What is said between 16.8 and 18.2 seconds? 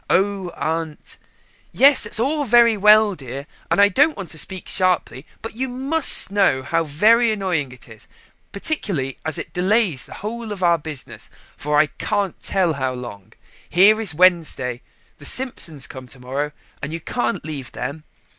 and you can't leave them.